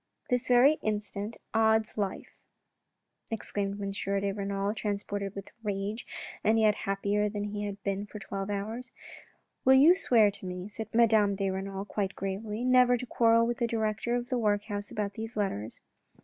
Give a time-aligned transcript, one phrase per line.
[0.31, 2.35] "This very instant, odds life,''
[3.31, 3.91] exclaimed M.
[3.91, 6.07] de Renal, transported with rage
[6.43, 8.89] and yet happier than he had been for twelve hours.
[9.63, 13.59] "Will you swear to me," said Madame de Renal quite gravely," never to quarrel with
[13.59, 15.79] the director of the workhouse about these letters